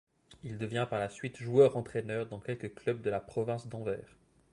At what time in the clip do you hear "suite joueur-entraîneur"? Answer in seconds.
1.09-2.25